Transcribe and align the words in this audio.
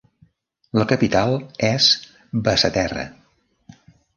La 0.81 0.85
capital 0.91 1.35
és 1.69 1.91
Basseterre. 2.49 3.05